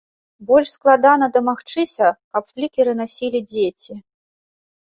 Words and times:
Больш 0.51 0.69
складана 0.77 1.27
дамагчыся, 1.35 2.09
каб 2.33 2.43
флікеры 2.55 2.91
насілі 3.03 3.39
дзеці. 3.53 3.93